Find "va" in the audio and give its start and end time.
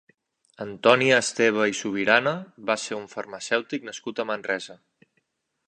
2.71-2.77